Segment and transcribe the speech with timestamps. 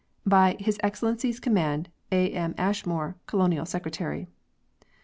[0.35, 2.31] "By His Excellency's Command, "A.
[2.31, 2.55] M.
[2.57, 4.25] ASHMORE," Colonial Secretary.